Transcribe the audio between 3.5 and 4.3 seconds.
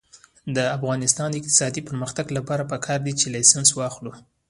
واخلو.